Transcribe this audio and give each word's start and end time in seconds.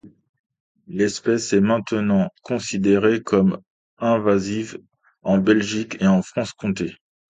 L'espèce 0.87 1.53
est 1.53 1.61
maintenant 1.61 2.31
considérée 2.41 3.21
comme 3.21 3.61
invasive 3.99 4.79
en 5.21 5.37
Belgique 5.37 5.97
et 6.01 6.07
en 6.07 6.23
Franche-Comté. 6.23 6.95